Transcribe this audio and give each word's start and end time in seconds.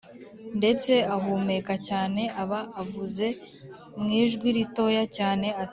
ndetse 0.59 0.93
ahumeka 1.15 1.73
cyane, 1.87 2.21
aba 2.41 2.59
avuze 2.81 3.27
mwijwi 4.01 4.47
ritoya 4.57 5.03
cyane 5.17 5.47
ati: 5.63 5.69